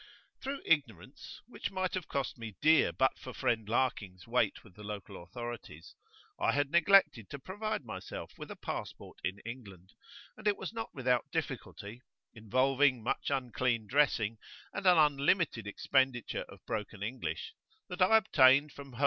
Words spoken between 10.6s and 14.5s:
not without difficulty, involving much unclean dressing